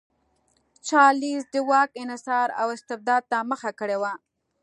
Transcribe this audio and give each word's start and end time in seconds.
چارلېز 0.87 1.43
د 1.53 1.55
واک 1.69 1.89
انحصار 2.03 2.47
او 2.61 2.67
استبداد 2.75 3.23
ته 3.31 3.37
مخه 3.51 3.71
کړې 3.79 3.97
وه. 4.01 4.13